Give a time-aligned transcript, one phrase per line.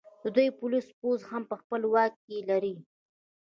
[0.35, 2.75] دوی پولیس او پوځ هم په خپل واک کې لري